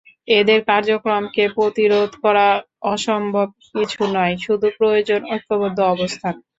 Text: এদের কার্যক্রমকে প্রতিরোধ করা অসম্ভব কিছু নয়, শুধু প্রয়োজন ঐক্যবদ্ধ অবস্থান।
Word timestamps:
এদের 0.31 0.59
কার্যক্রমকে 0.65 1.43
প্রতিরোধ 1.57 2.09
করা 2.23 2.47
অসম্ভব 2.89 3.47
কিছু 3.69 4.01
নয়, 4.15 4.35
শুধু 4.45 4.67
প্রয়োজন 4.77 5.19
ঐক্যবদ্ধ 5.33 5.79
অবস্থান। 5.93 6.35